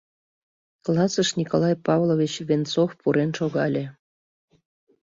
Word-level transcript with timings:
Классыш 0.85 1.29
Николай 1.39 1.75
Павлович 1.87 2.33
Венцов 2.47 2.89
пурен 3.01 3.31
шогале. 3.37 3.85